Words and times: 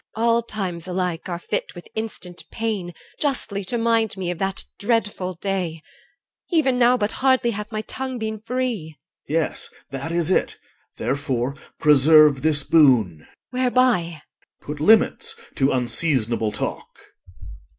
EL. 0.17 0.23
All 0.23 0.41
times 0.41 0.87
alike 0.87 1.29
are 1.29 1.37
fit 1.37 1.75
with 1.75 1.87
instant 1.93 2.45
pain 2.49 2.89
I 2.89 2.93
2 3.17 3.21
Justly 3.21 3.63
to 3.65 3.77
mind 3.77 4.17
me 4.17 4.31
of 4.31 4.39
that 4.39 4.63
dreadful 4.79 5.35
day; 5.35 5.83
Even 6.49 6.79
now 6.79 6.97
but 6.97 7.11
hardly 7.11 7.51
hath 7.51 7.71
my 7.71 7.81
tongue 7.83 8.17
been 8.17 8.39
free. 8.39 8.95
OR. 8.97 9.31
Yes, 9.35 9.69
that 9.91 10.11
is 10.11 10.31
it. 10.31 10.57
Therefore 10.97 11.53
preserve 11.79 12.41
this 12.41 12.63
boon. 12.63 13.21
EL. 13.21 13.27
Whereby? 13.51 14.23
OR. 14.23 14.65
Put 14.65 14.79
limits 14.79 15.35
to 15.57 15.71
unseasonable 15.71 16.51
talk. 16.51 16.99